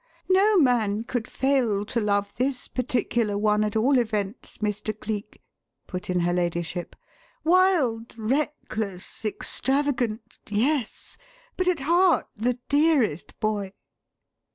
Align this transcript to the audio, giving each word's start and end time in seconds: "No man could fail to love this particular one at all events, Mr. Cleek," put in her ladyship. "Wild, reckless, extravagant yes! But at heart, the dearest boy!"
"No 0.29 0.57
man 0.57 1.03
could 1.03 1.27
fail 1.27 1.85
to 1.85 1.99
love 2.01 2.33
this 2.33 2.67
particular 2.67 3.37
one 3.37 3.63
at 3.63 3.75
all 3.75 3.99
events, 3.99 4.57
Mr. 4.57 4.99
Cleek," 4.99 5.43
put 5.85 6.09
in 6.09 6.21
her 6.21 6.33
ladyship. 6.33 6.95
"Wild, 7.43 8.17
reckless, 8.17 9.23
extravagant 9.23 10.39
yes! 10.49 11.19
But 11.55 11.67
at 11.67 11.81
heart, 11.81 12.27
the 12.35 12.57
dearest 12.67 13.39
boy!" 13.39 13.73